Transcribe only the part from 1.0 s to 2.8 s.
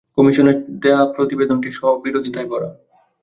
প্রতিবেদনটি স্ববিরোধিতায় ভরা।